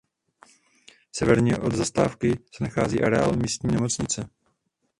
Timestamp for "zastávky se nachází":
1.73-3.03